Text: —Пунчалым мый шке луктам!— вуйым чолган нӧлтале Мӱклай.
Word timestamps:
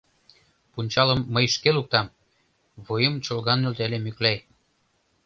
—Пунчалым 0.73 1.19
мый 1.33 1.45
шке 1.55 1.69
луктам!— 1.77 2.07
вуйым 2.85 3.15
чолган 3.25 3.59
нӧлтале 3.61 3.97
Мӱклай. 4.01 4.37